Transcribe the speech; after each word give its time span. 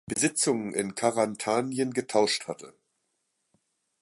Besitzungen 0.07 0.73
in 0.73 0.95
Karantanien 0.95 1.91
getauscht 1.93 2.47
hatte. 2.47 2.73